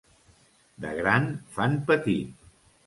De 0.85 0.95
gran 1.01 1.31
fan 1.59 1.81
petit. 1.93 2.47